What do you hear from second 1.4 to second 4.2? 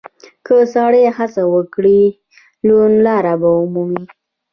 وکړي، نو لاره به ومومي.